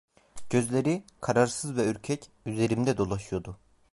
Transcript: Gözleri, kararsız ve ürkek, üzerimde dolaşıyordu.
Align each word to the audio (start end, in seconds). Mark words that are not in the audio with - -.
Gözleri, 0.49 1.03
kararsız 1.21 1.75
ve 1.77 1.85
ürkek, 1.85 2.29
üzerimde 2.45 2.97
dolaşıyordu. 2.97 3.57